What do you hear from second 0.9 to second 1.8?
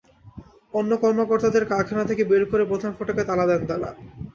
কর্মকর্তাদের